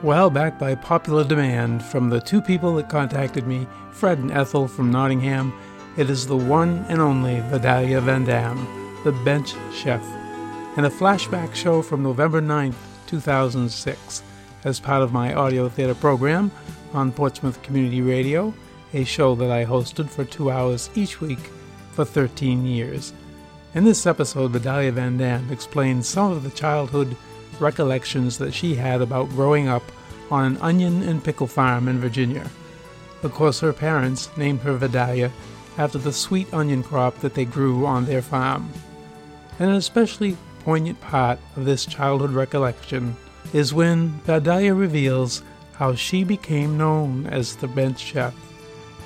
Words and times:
Well, 0.00 0.30
back 0.30 0.60
by 0.60 0.76
popular 0.76 1.24
demand 1.24 1.82
from 1.82 2.08
the 2.08 2.20
two 2.20 2.40
people 2.40 2.76
that 2.76 2.88
contacted 2.88 3.48
me, 3.48 3.66
Fred 3.90 4.18
and 4.18 4.30
Ethel 4.30 4.68
from 4.68 4.92
Nottingham, 4.92 5.52
it 5.96 6.08
is 6.08 6.24
the 6.24 6.36
one 6.36 6.86
and 6.88 7.00
only 7.00 7.40
Vidalia 7.50 8.00
Van 8.00 8.24
Dam, 8.24 8.56
the 9.02 9.10
bench 9.10 9.54
chef, 9.74 10.00
in 10.76 10.84
a 10.84 10.90
flashback 10.90 11.52
show 11.52 11.82
from 11.82 12.04
November 12.04 12.40
9th, 12.40 12.76
2006, 13.08 14.22
as 14.62 14.78
part 14.78 15.02
of 15.02 15.12
my 15.12 15.34
audio 15.34 15.68
theater 15.68 15.96
program 15.96 16.52
on 16.92 17.10
Portsmouth 17.10 17.60
Community 17.62 18.00
Radio, 18.00 18.54
a 18.94 19.02
show 19.02 19.34
that 19.34 19.50
I 19.50 19.64
hosted 19.64 20.08
for 20.08 20.24
two 20.24 20.52
hours 20.52 20.90
each 20.94 21.20
week 21.20 21.50
for 21.90 22.04
13 22.04 22.64
years. 22.64 23.12
In 23.74 23.84
this 23.84 24.06
episode, 24.06 24.52
Vidalia 24.52 24.92
Van 24.92 25.18
Dam 25.18 25.50
explains 25.50 26.06
some 26.06 26.30
of 26.30 26.44
the 26.44 26.50
childhood 26.50 27.16
recollections 27.60 28.38
that 28.38 28.54
she 28.54 28.74
had 28.74 29.00
about 29.00 29.28
growing 29.30 29.68
up 29.68 29.82
on 30.30 30.44
an 30.44 30.56
onion 30.58 31.02
and 31.02 31.24
pickle 31.24 31.46
farm 31.46 31.88
in 31.88 31.98
Virginia. 31.98 32.50
Of 33.22 33.32
course, 33.32 33.60
her 33.60 33.72
parents 33.72 34.28
named 34.36 34.60
her 34.60 34.76
Vidalia 34.76 35.32
after 35.76 35.98
the 35.98 36.12
sweet 36.12 36.52
onion 36.52 36.82
crop 36.82 37.18
that 37.20 37.34
they 37.34 37.44
grew 37.44 37.86
on 37.86 38.04
their 38.04 38.22
farm. 38.22 38.70
And 39.58 39.70
an 39.70 39.76
especially 39.76 40.36
poignant 40.60 41.00
part 41.00 41.38
of 41.56 41.64
this 41.64 41.86
childhood 41.86 42.30
recollection 42.30 43.16
is 43.52 43.72
when 43.72 44.10
Vidalia 44.24 44.74
reveals 44.74 45.42
how 45.72 45.94
she 45.94 46.24
became 46.24 46.76
known 46.76 47.26
as 47.26 47.56
the 47.56 47.68
bench 47.68 48.00
chef 48.00 48.34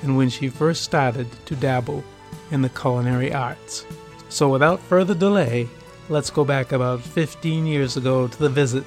and 0.01 0.17
when 0.17 0.29
she 0.29 0.49
first 0.49 0.83
started 0.83 1.27
to 1.45 1.55
dabble 1.55 2.03
in 2.51 2.61
the 2.61 2.69
culinary 2.69 3.33
arts. 3.33 3.85
So, 4.29 4.49
without 4.49 4.79
further 4.79 5.13
delay, 5.13 5.69
let's 6.09 6.29
go 6.29 6.43
back 6.43 6.71
about 6.71 7.01
15 7.01 7.65
years 7.65 7.95
ago 7.97 8.27
to 8.27 8.39
the 8.39 8.49
visit 8.49 8.83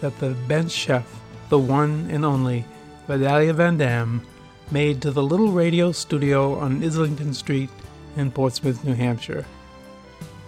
that 0.00 0.18
the 0.18 0.30
bench 0.46 0.70
chef, 0.70 1.20
the 1.48 1.58
one 1.58 2.08
and 2.10 2.24
only 2.24 2.64
Vidalia 3.06 3.52
Van 3.52 3.78
Dam, 3.78 4.22
made 4.70 5.00
to 5.02 5.10
the 5.10 5.22
little 5.22 5.52
radio 5.52 5.90
studio 5.90 6.58
on 6.58 6.84
Islington 6.84 7.34
Street 7.34 7.70
in 8.16 8.30
Portsmouth, 8.30 8.84
New 8.84 8.94
Hampshire. 8.94 9.44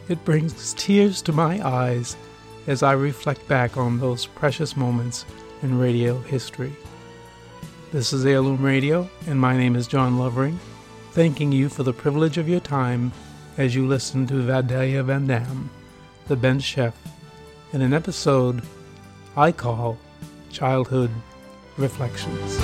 It 0.08 0.24
brings 0.24 0.74
tears 0.74 1.22
to 1.22 1.32
my 1.32 1.66
eyes 1.66 2.16
as 2.66 2.82
I 2.82 2.92
reflect 2.92 3.46
back 3.48 3.76
on 3.76 3.98
those 3.98 4.26
precious 4.26 4.76
moments 4.76 5.24
in 5.62 5.78
radio 5.78 6.18
history. 6.20 6.74
This 7.90 8.12
is 8.12 8.24
Heirloom 8.24 8.62
Radio, 8.62 9.08
and 9.26 9.40
my 9.40 9.56
name 9.56 9.76
is 9.76 9.86
John 9.86 10.18
Lovering, 10.18 10.58
thanking 11.12 11.52
you 11.52 11.68
for 11.68 11.82
the 11.82 11.92
privilege 11.92 12.38
of 12.38 12.48
your 12.48 12.60
time 12.60 13.12
as 13.58 13.74
you 13.74 13.86
listen 13.86 14.26
to 14.28 14.42
Vidalia 14.42 15.02
Van 15.02 15.26
Dam 15.26 15.70
the 16.28 16.36
bench 16.36 16.62
chef, 16.62 16.94
in 17.72 17.82
an 17.82 17.92
episode 17.92 18.62
I 19.36 19.52
call 19.52 19.98
Childhood 20.50 21.10
Reflections. 21.76 22.58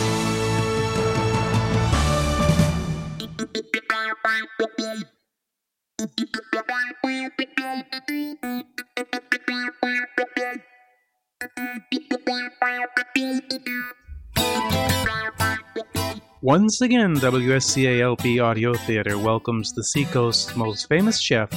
Once 16.41 16.81
again, 16.81 17.17
WSCALP 17.17 18.41
Audio 18.43 18.72
Theater 18.75 19.19
welcomes 19.19 19.72
the 19.72 19.83
Seacoast's 19.83 20.55
most 20.55 20.89
famous 20.89 21.20
chef, 21.20 21.50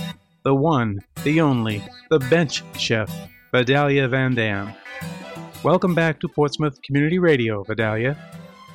the 0.44 0.56
one, 0.56 1.00
the 1.24 1.42
only, 1.42 1.84
the 2.10 2.20
bench 2.20 2.64
chef, 2.78 3.12
Vidalia 3.52 4.08
Van 4.08 4.34
Dam. 4.34 4.74
Welcome 5.64 5.94
back 5.94 6.20
to 6.22 6.28
Portsmouth 6.28 6.82
Community 6.82 7.20
Radio, 7.20 7.64
Vidalia. 7.64 8.18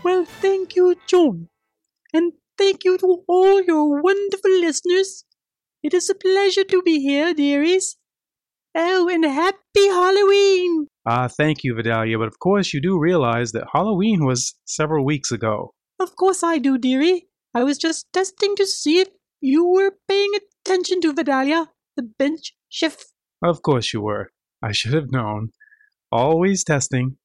Well, 0.04 0.24
thank 0.24 0.76
you, 0.76 0.94
John. 1.08 1.48
And 2.12 2.34
thank 2.56 2.84
you 2.84 2.96
to 2.98 3.24
all 3.26 3.62
your 3.62 4.00
wonderful 4.00 4.60
listeners. 4.60 5.24
It 5.82 5.92
is 5.92 6.08
a 6.08 6.14
pleasure 6.14 6.64
to 6.64 6.82
be 6.82 7.00
here, 7.00 7.34
dearies. 7.34 7.96
Oh, 8.74 9.08
and 9.08 9.24
happy 9.24 9.88
Halloween! 9.88 10.86
Ah, 11.06 11.28
thank 11.28 11.64
you, 11.64 11.74
Vidalia, 11.74 12.18
but 12.18 12.28
of 12.28 12.38
course 12.38 12.74
you 12.74 12.80
do 12.80 12.98
realize 12.98 13.52
that 13.52 13.68
Halloween 13.72 14.24
was 14.24 14.54
several 14.64 15.04
weeks 15.04 15.32
ago. 15.32 15.72
Of 15.98 16.14
course 16.14 16.42
I 16.42 16.58
do, 16.58 16.76
dearie. 16.76 17.26
I 17.54 17.64
was 17.64 17.78
just 17.78 18.06
testing 18.12 18.54
to 18.56 18.66
see 18.66 19.00
if 19.00 19.08
you 19.40 19.66
were 19.66 19.92
paying 20.08 20.30
attention 20.66 21.00
to 21.00 21.12
Vidalia, 21.12 21.70
the 21.96 22.02
bench 22.02 22.52
chef. 22.68 22.96
Of 23.40 23.62
course 23.62 23.92
you 23.92 24.00
were. 24.00 24.32
I 24.60 24.72
should 24.72 24.94
have 24.94 25.12
known. 25.12 25.50
Always 26.10 26.64
testing. 26.64 27.18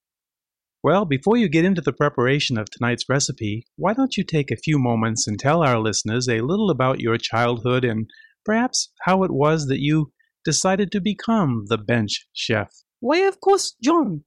Well, 0.83 1.05
before 1.05 1.37
you 1.37 1.49
get 1.49 1.65
into 1.65 1.81
the 1.81 1.91
preparation 1.91 2.59
of 2.59 2.69
tonight's 2.69 3.09
recipe, 3.09 3.65
why 3.77 3.93
don't 3.93 4.15
you 4.15 4.23
take 4.23 4.51
a 4.51 4.55
few 4.55 4.77
moments 4.77 5.27
and 5.27 5.39
tell 5.39 5.63
our 5.63 5.79
listeners 5.79 6.29
a 6.29 6.41
little 6.41 6.69
about 6.69 6.99
your 6.99 7.17
childhood 7.17 7.83
and 7.83 8.09
perhaps 8.45 8.91
how 9.05 9.23
it 9.23 9.31
was 9.31 9.65
that 9.67 9.81
you 9.81 10.11
decided 10.45 10.91
to 10.91 11.01
become 11.01 11.65
the 11.67 11.79
bench 11.79 12.27
chef? 12.33 12.71
Why, 12.99 13.19
of 13.21 13.41
course, 13.41 13.75
John. 13.81 14.23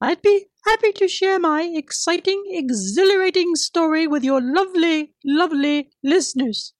I'd 0.00 0.22
be 0.22 0.46
happy 0.64 0.92
to 0.92 1.08
share 1.08 1.38
my 1.38 1.64
exciting, 1.74 2.42
exhilarating 2.48 3.54
story 3.54 4.06
with 4.06 4.24
your 4.24 4.40
lovely, 4.40 5.14
lovely 5.24 5.90
listeners. 6.02 6.72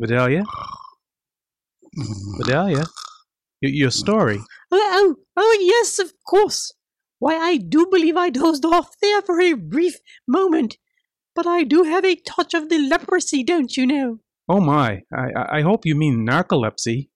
Vidalia? 0.00 0.44
Vidalia? 2.38 2.84
Y- 3.62 3.70
your 3.72 3.90
story. 3.90 4.40
Oh, 4.70 4.90
oh, 4.92 5.16
oh, 5.36 5.58
yes, 5.60 5.98
of 5.98 6.12
course. 6.28 6.72
Why, 7.18 7.36
I 7.36 7.56
do 7.56 7.86
believe 7.90 8.16
I 8.16 8.30
dozed 8.30 8.64
off 8.64 8.90
there 9.00 9.22
for 9.22 9.40
a 9.40 9.54
brief 9.54 9.96
moment. 10.28 10.76
But 11.34 11.46
I 11.46 11.64
do 11.64 11.84
have 11.84 12.04
a 12.04 12.16
touch 12.16 12.54
of 12.54 12.68
the 12.68 12.78
leprosy, 12.78 13.42
don't 13.42 13.76
you 13.76 13.86
know? 13.86 14.18
Oh 14.48 14.60
my, 14.60 15.02
I, 15.12 15.58
I 15.58 15.62
hope 15.62 15.84
you 15.84 15.94
mean 15.94 16.26
narcolepsy. 16.26 17.08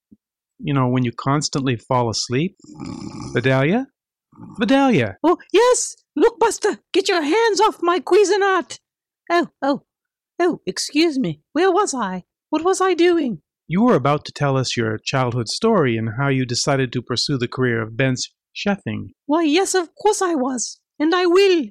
You 0.59 0.75
know, 0.75 0.89
when 0.89 1.05
you 1.05 1.13
constantly 1.13 1.77
fall 1.77 2.11
asleep. 2.11 2.57
Vidalia? 3.33 3.87
Vidalia! 4.59 5.17
Oh, 5.23 5.39
yes! 5.53 5.97
Look, 6.17 6.39
Buster, 6.39 6.79
get 6.93 7.09
your 7.09 7.23
hands 7.23 7.61
off 7.61 7.83
my 7.83 8.01
Cuisinart! 8.01 8.79
Oh, 9.31 9.49
oh, 9.63 9.83
oh, 10.41 10.61
excuse 10.67 11.19
me. 11.19 11.43
Where 11.53 11.71
was 11.71 11.95
I? 11.95 12.25
What 12.49 12.65
was 12.65 12.81
I 12.81 12.95
doing? 12.95 13.43
You 13.69 13.83
were 13.85 13.95
about 13.95 14.25
to 14.25 14.33
tell 14.33 14.57
us 14.57 14.77
your 14.77 14.99
childhood 14.99 15.49
story 15.49 15.97
and 15.97 16.11
how 16.19 16.29
you 16.29 16.45
decided 16.45 16.93
to 16.93 17.03
pursue 17.03 17.39
the 17.39 17.47
career 17.47 17.81
of 17.81 17.97
bench 17.97 18.33
chefing. 18.57 19.11
Why, 19.27 19.43
yes, 19.43 19.75
of 19.75 19.95
course 19.95 20.21
I 20.21 20.35
was, 20.35 20.81
and 20.99 21.15
I 21.15 21.27
will. 21.27 21.67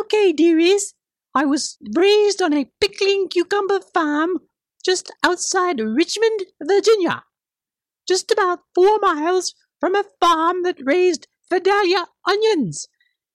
Okay, 0.00 0.32
dearies. 0.32 0.94
I 1.34 1.44
was 1.44 1.78
raised 1.96 2.42
on 2.42 2.52
a 2.52 2.70
pickling 2.80 3.28
cucumber 3.28 3.80
farm 3.80 4.40
just 4.84 5.10
outside 5.24 5.80
Richmond, 5.80 6.40
Virginia. 6.62 7.24
Just 8.06 8.30
about 8.30 8.60
four 8.74 8.98
miles 9.00 9.54
from 9.80 9.94
a 9.94 10.04
farm 10.20 10.62
that 10.64 10.84
raised 10.84 11.26
Vidalia 11.50 12.06
onions. 12.26 12.86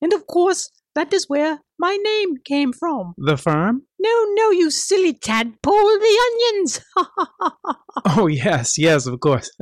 And 0.02 0.14
of 0.14 0.28
course, 0.28 0.70
that 0.96 1.14
is 1.14 1.30
where 1.30 1.62
my 1.84 1.98
name 1.98 2.38
came 2.46 2.72
from. 2.72 3.14
The 3.18 3.36
farm? 3.36 3.82
No, 4.00 4.26
no, 4.36 4.52
you 4.52 4.72
silly 4.72 5.14
tadpole, 5.14 6.00
the 6.06 6.16
onions. 6.28 6.80
Oh, 8.06 8.28
yes, 8.28 8.78
yes, 8.78 9.06
of 9.06 9.20
course. 9.20 9.52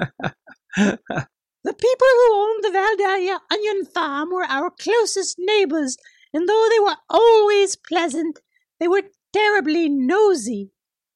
The 1.63 1.73
people 1.85 2.11
who 2.17 2.35
owned 2.41 2.63
the 2.63 2.71
Vidalia 2.71 3.39
onion 3.51 3.85
farm 3.85 4.29
were 4.31 4.45
our 4.45 4.71
closest 4.71 5.35
neighbors, 5.37 5.95
and 6.33 6.49
though 6.49 6.67
they 6.71 6.79
were 6.79 6.97
always 7.07 7.75
pleasant, 7.75 8.39
they 8.79 8.87
were 8.87 9.03
terribly 9.31 9.87
nosy, 9.87 10.71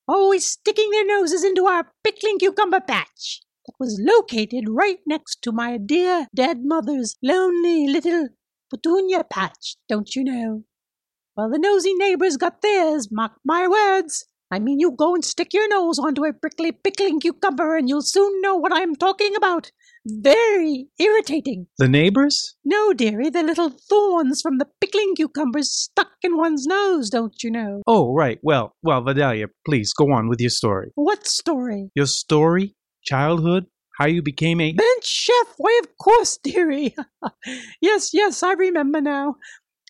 always 0.08 0.48
sticking 0.48 0.92
their 0.92 1.06
noses 1.06 1.44
into 1.44 1.66
our 1.66 1.92
pickling 2.04 2.38
cucumber 2.38 2.82
patch 2.82 3.42
that 3.66 3.74
was 3.80 4.00
located 4.00 4.66
right 4.70 5.00
next 5.08 5.42
to 5.42 5.52
my 5.52 5.78
dear 5.78 6.28
dead 6.36 6.60
mother's 6.64 7.16
lonely 7.24 7.88
little 7.88 8.28
petunia 8.70 9.24
patch, 9.24 9.78
don't 9.90 10.16
you 10.16 10.24
know? 10.24 10.64
Well, 11.38 11.50
the 11.50 11.60
nosy 11.60 11.94
neighbors 11.94 12.38
got 12.38 12.62
theirs, 12.62 13.10
mark 13.12 13.34
my 13.44 13.68
words. 13.68 14.26
I 14.52 14.60
mean, 14.60 14.80
you 14.80 14.92
go 14.92 15.16
and 15.16 15.26
stick 15.26 15.54
your 15.54 15.68
nose 15.68 16.00
onto 16.00 16.24
a 16.24 16.32
prickly 16.32 16.72
pickling 16.72 17.20
cucumber, 17.20 17.76
and 17.76 17.90
you'll 17.90 18.04
soon 18.04 18.42
know 18.42 18.56
what 18.56 18.72
I'm 18.74 18.96
talking 18.96 19.36
about. 19.36 19.72
Very 20.06 20.88
irritating. 20.98 21.68
the 21.78 21.90
neighbors? 21.90 22.56
No, 22.64 22.94
dearie, 22.94 23.30
the 23.32 23.44
little 23.44 23.70
thorns 23.70 24.40
from 24.42 24.60
the 24.60 24.68
pickling 24.80 25.16
cucumbers 25.16 25.72
stuck 25.74 26.12
in 26.22 26.38
one's 26.38 26.66
nose, 26.68 27.10
don't 27.10 27.44
you 27.44 27.52
know? 27.52 27.82
Oh, 27.86 28.14
right. 28.14 28.40
Well, 28.42 28.74
well, 28.82 29.02
Vidalia, 29.04 29.48
please 29.66 29.92
go 29.94 30.14
on 30.14 30.30
with 30.30 30.40
your 30.40 30.52
story. 30.52 30.92
What 30.96 31.28
story? 31.28 31.90
Your 31.96 32.06
story, 32.06 32.76
childhood, 33.04 33.66
how 33.98 34.06
you 34.06 34.22
became 34.22 34.62
a. 34.62 34.72
Bench 34.74 35.06
chef, 35.06 35.56
why, 35.58 35.82
of 35.84 35.90
course, 35.98 36.38
dearie. 36.42 36.96
yes, 37.82 38.12
yes, 38.14 38.44
I 38.44 38.54
remember 38.54 39.02
now. 39.02 39.36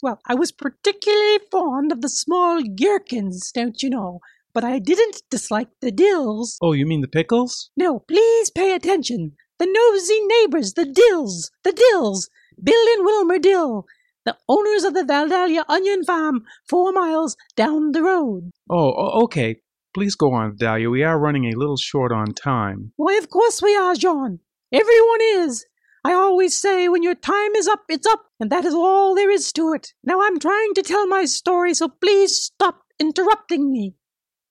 Well, 0.06 0.22
I 0.28 0.36
was 0.36 0.52
particularly 0.52 1.40
fond 1.50 1.92
of 1.92 2.02
the 2.02 2.10
small 2.10 2.62
gherkins, 2.62 3.52
don't 3.52 3.82
you 3.82 3.90
know? 3.90 4.20
But 4.54 4.64
I 4.64 4.78
didn't 4.78 5.24
dislike 5.32 5.70
the 5.82 5.90
dills. 5.90 6.60
Oh, 6.62 6.74
you 6.74 6.86
mean 6.86 7.02
the 7.02 7.08
pickles? 7.08 7.72
No, 7.76 8.02
please 8.08 8.52
pay 8.52 8.76
attention. 8.76 9.32
The 9.58 9.66
nosy 9.66 10.20
neighbors, 10.24 10.74
the 10.74 10.86
Dills, 10.86 11.50
the 11.64 11.72
Dills, 11.72 12.30
Bill 12.62 12.86
and 12.96 13.04
Wilmer 13.04 13.40
Dill, 13.40 13.86
the 14.26 14.38
owners 14.48 14.84
of 14.84 14.94
the 14.94 15.04
Vidalia 15.04 15.66
Onion 15.68 16.04
Farm, 16.04 16.44
four 16.70 16.92
miles 16.92 17.36
down 17.56 17.92
the 17.92 18.04
road. 18.04 18.52
Oh, 18.70 19.24
okay. 19.24 19.56
Please 19.96 20.14
go 20.14 20.34
on, 20.34 20.52
Vidalia. 20.52 20.92
We 20.92 21.02
are 21.02 21.18
running 21.18 21.46
a 21.46 21.58
little 21.58 21.78
short 21.78 22.12
on 22.12 22.36
time. 22.36 22.92
Why, 22.98 23.16
of 23.16 23.32
course 23.32 23.60
we 23.60 23.76
are, 23.76 23.96
John. 23.96 24.38
Everyone 24.72 25.22
is. 25.22 25.66
I 26.06 26.14
always 26.14 26.54
say 26.54 26.88
when 26.88 27.02
your 27.02 27.16
time 27.16 27.56
is 27.56 27.68
up, 27.68 27.86
it's 27.90 28.06
up, 28.06 28.26
and 28.40 28.52
that 28.52 28.64
is 28.64 28.76
all 28.76 29.16
there 29.16 29.32
is 29.32 29.52
to 29.54 29.74
it. 29.74 29.96
Now 30.04 30.22
I'm 30.22 30.38
trying 30.38 30.76
to 30.76 30.84
tell 30.84 31.08
my 31.08 31.26
story, 31.26 31.74
so 31.74 31.88
please 31.90 32.40
stop 32.40 32.84
interrupting 33.00 33.72
me. 33.72 33.96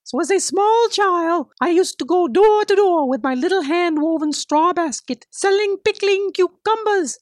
So, 0.03 0.21
as 0.21 0.33
a 0.33 0.41
small 0.41 0.89
child, 0.89 1.53
I 1.61 1.69
used 1.69 2.01
to 2.01 2.05
go 2.05 2.27
door 2.27 2.65
to 2.65 2.75
door 2.75 3.09
with 3.09 3.23
my 3.23 3.35
little 3.35 3.63
hand 3.63 4.03
woven 4.03 4.33
straw 4.33 4.73
basket, 4.73 5.27
selling 5.31 5.77
pickling 5.85 6.33
cucumbers. 6.35 7.21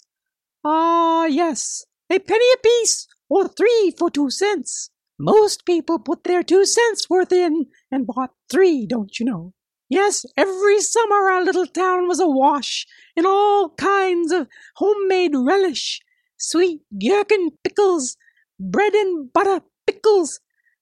Ah, 0.65 1.27
yes, 1.27 1.85
a 2.09 2.19
penny 2.19 2.53
apiece, 2.55 3.07
or 3.29 3.49
three 3.49 3.93
for 3.99 4.09
two 4.09 4.31
cents. 4.31 4.89
Most 5.19 5.67
people 5.67 5.99
put 5.99 6.25
their 6.25 6.43
two 6.43 6.65
cents 6.65 7.11
worth 7.11 7.33
in 7.33 7.67
and 7.91 8.07
bought 8.07 8.31
three, 8.51 8.87
don't 8.87 9.21
you 9.21 9.27
know? 9.27 9.53
Yes, 9.93 10.25
every 10.39 10.81
summer 10.81 11.31
our 11.31 11.45
little 11.45 11.67
town 11.67 12.09
was 12.09 12.19
awash 12.19 12.87
in 13.15 13.27
all 13.27 13.69
kinds 13.77 14.33
of 14.33 14.49
homemade 14.77 15.33
relish, 15.35 16.01
sweet 16.39 16.81
gherkin 16.99 17.51
pickles, 17.63 18.17
bread 18.59 18.95
and 18.95 19.31
butter 19.31 19.61
pickles, 19.87 20.41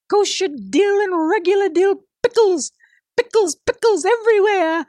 kosher 0.08 0.46
dill 0.46 1.00
and 1.00 1.28
regular 1.28 1.68
dill 1.68 2.04
pickles, 2.22 2.70
pickles, 3.16 3.56
pickles 3.66 4.04
everywhere. 4.04 4.86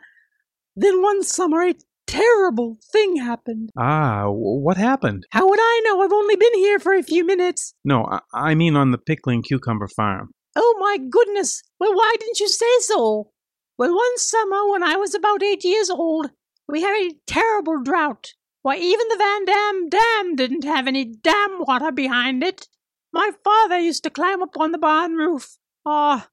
Then 0.75 1.01
one 1.01 1.24
summer 1.24 1.63
a 1.63 1.74
terrible 2.06 2.77
thing 2.91 3.15
happened. 3.15 3.71
Ah, 3.75 4.25
what 4.29 4.77
happened? 4.77 5.25
How 5.31 5.50
would 5.50 5.59
I 5.59 5.81
know? 5.83 6.00
I've 6.00 6.13
only 6.13 6.35
been 6.35 6.53
here 6.53 6.77
for 6.77 6.94
a 6.94 7.01
few 7.01 7.25
minutes. 7.25 7.74
No, 7.83 8.06
I, 8.06 8.51
I 8.51 8.53
mean 8.53 8.75
on 8.75 8.91
the 8.91 9.00
Pickling 9.00 9.41
Cucumber 9.41 9.88
Farm. 9.88 10.29
Oh 10.56 10.77
my 10.79 11.00
goodness! 11.00 11.63
Well, 11.79 11.95
why 11.95 12.13
didn't 12.19 12.39
you 12.39 12.50
say 12.50 12.79
so? 12.81 13.31
Well, 13.81 13.95
one 13.95 14.17
summer 14.19 14.69
when 14.69 14.83
I 14.83 14.95
was 14.95 15.15
about 15.15 15.41
eight 15.41 15.63
years 15.63 15.89
old, 15.89 16.29
we 16.67 16.83
had 16.83 16.93
a 16.95 17.15
terrible 17.25 17.81
drought. 17.81 18.35
Why, 18.61 18.77
even 18.77 19.07
the 19.07 19.17
Van 19.17 19.43
Dam 19.43 19.89
Dam 19.89 20.35
didn't 20.35 20.65
have 20.65 20.85
any 20.85 21.03
dam 21.03 21.63
water 21.67 21.91
behind 21.91 22.43
it. 22.43 22.67
My 23.11 23.31
father 23.43 23.79
used 23.79 24.03
to 24.03 24.11
climb 24.11 24.43
up 24.43 24.55
on 24.55 24.71
the 24.71 24.77
barn 24.77 25.15
roof. 25.15 25.57
Ah, 25.83 26.29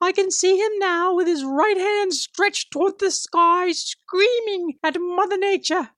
I 0.00 0.12
can 0.12 0.30
see 0.30 0.56
him 0.60 0.70
now 0.78 1.12
with 1.12 1.26
his 1.26 1.42
right 1.44 1.76
hand 1.76 2.14
stretched 2.14 2.70
toward 2.70 3.00
the 3.00 3.10
sky, 3.10 3.72
screaming 3.72 4.74
at 4.84 4.96
Mother 5.00 5.38
Nature. 5.38 5.90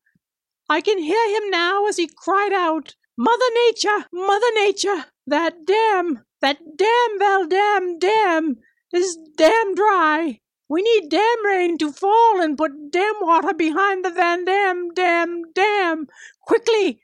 I 0.71 0.81
can 0.81 0.97
hear 0.97 1.37
him 1.37 1.51
now 1.51 1.87
as 1.87 1.99
he 1.99 2.09
cried 2.17 2.55
out, 2.55 2.95
Mother 3.19 3.51
Nature, 3.67 4.07
Mother 4.11 4.55
Nature, 4.55 5.05
that 5.27 5.67
dam, 5.67 6.25
that 6.41 6.61
dam, 6.79 7.19
Van 7.19 7.49
Dam 7.51 7.99
Dam, 7.99 8.57
is 8.95 9.19
dam 9.37 9.75
dry. 9.75 10.41
We 10.69 10.83
need 10.83 11.11
dam 11.11 11.47
rain 11.47 11.77
to 11.79 11.93
fall 11.93 12.41
and 12.41 12.57
put 12.57 12.91
dam 12.91 13.15
water 13.21 13.53
behind 13.53 14.05
the 14.05 14.11
Van 14.11 14.45
Dam 14.47 14.89
Dam 14.95 15.43
Dam 15.55 16.07
quickly, 16.41 17.01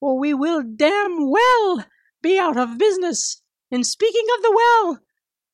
or 0.00 0.18
we 0.18 0.34
will 0.34 0.62
damn 0.62 1.30
well 1.30 1.84
be 2.22 2.38
out 2.38 2.56
of 2.56 2.76
business. 2.76 3.40
And 3.70 3.86
speaking 3.86 4.26
of 4.36 4.42
the 4.42 4.52
well, 4.54 5.00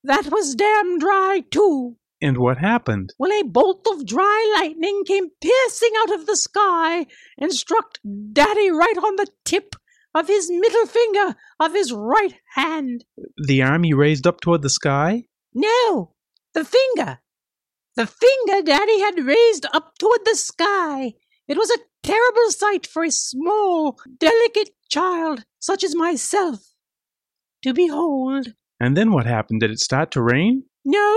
that 0.03 0.31
was 0.31 0.55
damn 0.55 0.97
dry 0.97 1.43
too. 1.51 1.97
And 2.21 2.37
what 2.37 2.57
happened? 2.57 3.13
Well, 3.19 3.31
a 3.31 3.43
bolt 3.43 3.85
of 3.91 4.07
dry 4.07 4.57
lightning 4.59 5.03
came 5.05 5.29
piercing 5.39 5.91
out 5.99 6.13
of 6.13 6.25
the 6.25 6.37
sky 6.37 7.05
and 7.37 7.53
struck 7.53 7.99
Daddy 8.33 8.71
right 8.71 8.97
on 8.97 9.17
the 9.17 9.27
tip 9.43 9.75
of 10.15 10.27
his 10.27 10.49
middle 10.49 10.87
finger 10.87 11.35
of 11.59 11.73
his 11.73 11.91
right 11.91 12.33
hand. 12.55 13.05
The 13.37 13.61
arm 13.61 13.83
he 13.83 13.93
raised 13.93 14.25
up 14.25 14.41
toward 14.41 14.63
the 14.63 14.69
sky? 14.69 15.25
No, 15.53 16.13
the 16.53 16.65
finger. 16.65 17.19
The 17.95 18.05
finger 18.05 18.61
Daddy 18.61 18.99
had 18.99 19.25
raised 19.25 19.65
up 19.73 19.97
toward 19.97 20.19
the 20.25 20.35
sky. 20.35 21.13
It 21.47 21.57
was 21.57 21.69
a 21.69 21.79
terrible 22.03 22.49
sight 22.49 22.85
for 22.85 23.03
a 23.03 23.11
small, 23.11 23.97
delicate 24.19 24.71
child 24.89 25.45
such 25.59 25.83
as 25.83 25.95
myself 25.95 26.73
to 27.63 27.73
behold. 27.73 28.53
And 28.79 28.97
then 28.97 29.11
what 29.11 29.25
happened? 29.25 29.61
Did 29.61 29.71
it 29.71 29.79
start 29.79 30.11
to 30.11 30.21
rain? 30.21 30.63
No, 30.83 31.15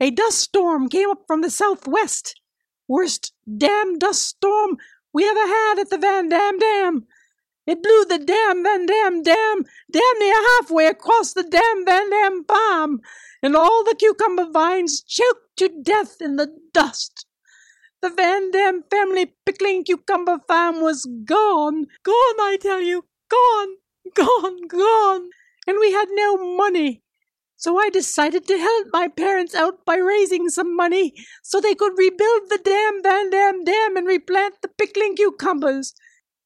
a 0.00 0.10
dust 0.10 0.38
storm 0.38 0.88
came 0.88 1.10
up 1.10 1.22
from 1.26 1.42
the 1.42 1.50
southwest. 1.50 2.40
Worst 2.88 3.32
damn 3.56 3.98
dust 3.98 4.22
storm 4.22 4.76
we 5.12 5.28
ever 5.28 5.46
had 5.46 5.78
at 5.78 5.90
the 5.90 5.98
Van 5.98 6.28
Dam 6.28 6.58
Dam. 6.58 7.06
It 7.66 7.82
blew 7.82 8.04
the 8.04 8.18
damn 8.24 8.62
Van 8.62 8.86
Dam 8.86 9.22
Dam 9.22 9.64
damn 9.90 10.18
near 10.20 10.34
halfway 10.34 10.86
across 10.86 11.32
the 11.32 11.42
damn 11.42 11.84
Van 11.84 12.10
Dam 12.10 12.44
farm, 12.44 13.00
and 13.42 13.56
all 13.56 13.82
the 13.82 13.96
cucumber 13.98 14.48
vines 14.50 15.02
choked 15.02 15.56
to 15.56 15.68
death 15.82 16.18
in 16.20 16.36
the 16.36 16.54
dust. 16.72 17.26
The 18.02 18.10
Van 18.10 18.52
Dam 18.52 18.84
family 18.88 19.34
pickling 19.44 19.82
cucumber 19.82 20.38
farm 20.46 20.80
was 20.80 21.08
gone, 21.24 21.86
gone, 22.04 22.40
I 22.40 22.56
tell 22.60 22.80
you, 22.80 23.04
gone, 23.28 23.76
gone, 24.14 24.68
gone, 24.68 25.30
and 25.66 25.78
we 25.80 25.90
had 25.90 26.08
no 26.10 26.36
money. 26.36 27.02
So 27.56 27.78
I 27.80 27.90
decided 27.90 28.46
to 28.46 28.58
help 28.58 28.88
my 28.92 29.08
parents 29.08 29.54
out 29.54 29.84
by 29.84 29.96
raising 29.96 30.50
some 30.50 30.76
money 30.76 31.14
so 31.42 31.60
they 31.60 31.74
could 31.74 31.98
rebuild 31.98 32.42
the 32.48 32.60
damn 32.62 33.02
Van 33.02 33.30
Dam 33.30 33.64
Dam 33.64 33.96
and 33.96 34.06
replant 34.06 34.62
the 34.62 34.68
pickling 34.68 35.16
cucumbers. 35.16 35.94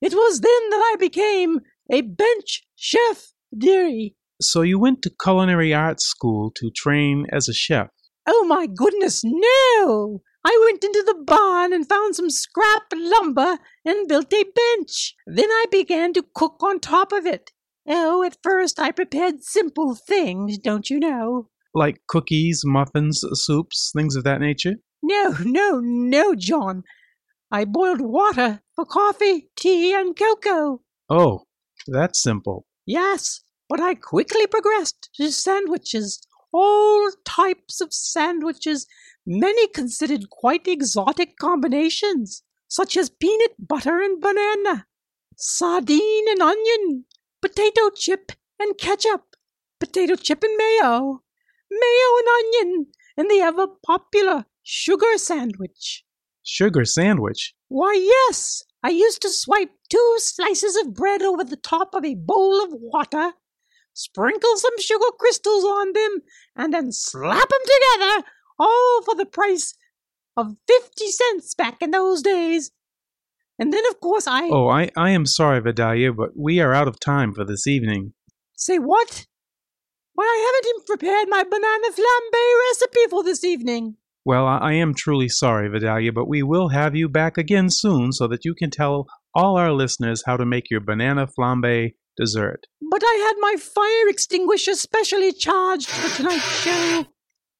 It 0.00 0.14
was 0.14 0.41
then 0.41 0.70
that 0.70 0.93
I 0.93 0.97
became 0.99 1.61
a 1.91 2.00
bench 2.00 2.62
chef, 2.76 3.32
dearie. 3.56 4.17
So 4.41 4.62
you 4.62 4.79
went 4.79 5.02
to 5.02 5.12
culinary 5.23 5.75
arts 5.75 6.06
school 6.06 6.50
to 6.56 6.70
train 6.75 7.26
as 7.32 7.49
a 7.49 7.52
chef. 7.52 7.88
Oh 8.26 8.44
my 8.44 8.67
goodness, 8.67 9.23
no! 9.25 10.23
I 10.44 10.58
went 10.64 10.82
into 10.85 11.02
the 11.06 11.23
barn 11.26 11.73
and 11.73 11.87
found 11.87 12.17
some 12.17 12.31
scrap 12.31 12.85
lumber 12.94 13.58
and 13.85 14.08
built 14.08 14.32
a 14.32 14.44
bench. 14.44 15.14
Then 15.26 15.50
I 15.50 15.67
began 15.70 16.14
to 16.14 16.25
cook 16.35 16.62
on 16.62 16.81
top 16.81 17.12
of 17.12 17.26
it. 17.26 17.50
Oh, 17.87 18.23
at 18.23 18.38
first 18.43 18.79
I 18.79 18.93
prepared 18.93 19.43
simple 19.43 19.94
things, 19.94 20.58
don't 20.58 20.89
you 20.89 20.98
know? 20.98 21.48
Like 21.75 22.01
cookies, 22.08 22.63
muffins, 22.65 23.22
soups, 23.32 23.91
things 23.94 24.17
of 24.17 24.25
that 24.25 24.41
nature? 24.41 24.77
No, 25.03 25.36
no, 25.44 25.81
no, 25.82 26.34
John. 26.34 26.84
I 27.53 27.65
boiled 27.65 28.01
water 28.01 28.63
for 28.77 28.85
coffee, 28.85 29.51
tea, 29.57 29.93
and 29.93 30.17
cocoa. 30.17 30.83
Oh, 31.09 31.47
that's 31.87 32.23
simple. 32.23 32.67
Yes, 32.87 33.41
but 33.69 33.81
I 33.81 33.95
quickly 33.95 34.47
progressed 34.47 35.11
to 35.15 35.33
sandwiches, 35.33 36.21
all 36.53 37.11
types 37.25 37.81
of 37.81 37.93
sandwiches, 37.93 38.87
many 39.27 39.67
considered 39.69 40.31
quite 40.31 40.69
exotic 40.69 41.37
combinations, 41.39 42.43
such 42.69 42.97
as 42.97 43.11
peanut 43.11 43.55
butter 43.59 44.01
and 44.01 44.21
banana, 44.21 44.87
sardine 45.37 46.29
and 46.29 46.43
onion, 46.43 47.05
potato 47.43 47.91
chip 47.95 48.33
and 48.61 48.79
ketchup, 48.79 49.37
potato 49.81 50.15
chip 50.15 50.45
and 50.45 50.57
mayo, 50.57 51.23
mayo 51.71 52.11
and 52.19 52.29
onion, 52.39 52.87
and 53.17 53.29
the 53.31 53.41
ever 53.41 53.67
popular 53.85 54.47
sugar 54.63 55.19
sandwich. 55.19 56.05
Sugar 56.43 56.85
sandwich? 56.85 57.55
Why, 57.69 57.94
yes, 57.94 58.63
I 58.82 58.91
used 58.91 59.23
to 59.23 59.31
swipe 59.31 59.70
two 59.89 60.17
slices 60.19 60.77
of 60.77 60.94
bread 60.94 61.23
over 61.23 61.44
the 61.44 61.56
top 61.56 61.94
of 61.94 62.05
a 62.05 62.15
bowl 62.15 62.63
of 62.63 62.70
water, 62.73 63.32
sprinkle 63.93 64.56
some 64.56 64.79
sugar 64.79 65.11
crystals 65.19 65.65
on 65.65 65.93
them, 65.93 66.19
and 66.56 66.73
then 66.73 66.93
slap 66.93 67.49
them 67.49 67.61
together, 67.65 68.27
all 68.59 69.03
for 69.03 69.15
the 69.15 69.27
price 69.27 69.75
of 70.37 70.56
50 70.67 71.06
cents 71.09 71.55
back 71.55 71.82
in 71.82 71.91
those 71.91 72.23
days. 72.23 72.70
And 73.59 73.73
then, 73.73 73.82
of 73.91 74.01
course, 74.01 74.27
I. 74.27 74.49
Oh, 74.49 74.69
I, 74.69 74.91
I 74.97 75.11
am 75.11 75.27
sorry, 75.27 75.61
Vidalia, 75.61 76.13
but 76.15 76.31
we 76.35 76.61
are 76.61 76.73
out 76.73 76.89
of 76.89 76.99
time 76.99 77.35
for 77.35 77.44
this 77.44 77.67
evening. 77.67 78.15
Say 78.56 78.79
what? 78.79 79.27
Why, 80.15 80.25
I 80.25 80.47
haven't 80.47 80.70
even 80.70 80.87
prepared 80.87 81.29
my 81.29 81.44
banana 81.44 81.93
flambe 81.93 82.70
recipe 82.70 83.11
for 83.11 83.23
this 83.23 83.44
evening. 83.44 83.97
Well, 84.24 84.46
I, 84.46 84.74
am 84.74 84.94
truly 84.94 85.29
sorry, 85.29 85.69
Vidalia, 85.69 86.12
but 86.12 86.29
we 86.29 86.43
will 86.43 86.69
have 86.69 86.94
you 86.94 87.08
back 87.08 87.39
again 87.39 87.70
soon 87.70 88.12
so 88.12 88.29
that 88.29 88.44
you 88.44 88.55
can 88.55 88.70
tell 88.70 89.06
all 89.34 89.56
our 89.56 89.72
listeners 89.72 90.22
how 90.27 90.36
to 90.36 90.44
make 90.44 90.70
your 90.70 90.81
banana 90.81 91.27
flambe 91.27 91.93
dessert. 92.19 92.67
But 92.91 93.03
I 93.03 93.15
had 93.27 93.36
my 93.41 93.56
fire 93.58 94.08
extinguisher 94.08 94.74
specially 94.74 95.32
charged 95.32 95.89
for 95.89 96.17
tonight's 96.17 96.60
show. 96.60 97.06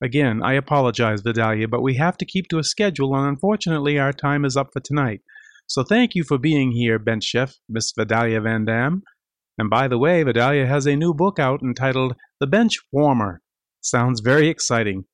Again, 0.03 0.43
I 0.43 0.55
apologize, 0.55 1.23
Vidalia, 1.23 1.69
but 1.69 1.83
we 1.83 1.97
have 1.97 2.17
to 2.19 2.27
keep 2.27 2.49
to 2.49 2.59
a 2.59 2.65
schedule, 2.65 3.15
and 3.15 3.27
unfortunately, 3.27 3.99
our 3.99 4.13
time 4.13 4.45
is 4.45 4.57
up 4.57 4.69
for 4.73 4.81
tonight. 4.81 5.21
So 5.67 5.83
thank 5.83 6.15
you 6.15 6.25
for 6.25 6.37
being 6.37 6.73
here, 6.73 6.99
bench 6.99 7.25
chef, 7.25 7.55
Miss 7.69 7.93
Vidalia 7.97 8.41
Van 8.41 8.65
Dam. 8.65 9.03
And 9.57 9.71
by 9.71 9.89
the 9.89 9.99
way, 9.99 10.23
Vidalia 10.23 10.67
has 10.67 10.87
a 10.87 10.97
new 10.97 11.15
book 11.15 11.39
out 11.39 11.63
entitled 11.63 12.17
The 12.39 12.47
Bench 12.47 12.79
Warmer. 12.93 13.43
Sounds 13.81 14.21
very 14.21 14.49
exciting. 14.49 15.05